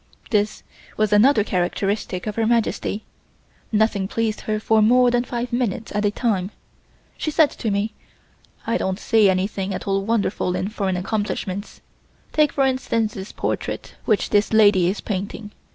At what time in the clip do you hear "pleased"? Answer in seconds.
4.07-4.41